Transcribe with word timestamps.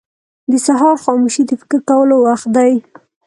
•د 0.51 0.53
سهار 0.65 0.95
خاموشي 1.03 1.43
د 1.47 1.51
فکر 1.61 1.79
کولو 1.89 2.15
وخت 2.27 2.47
دی. 2.57 2.73